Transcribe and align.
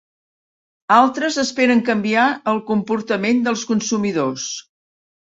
Altres 0.93 1.35
esperen 1.43 1.83
canviar 1.89 2.23
el 2.53 2.63
comportament 2.71 3.45
dels 3.49 3.67
consumidors. 3.73 4.49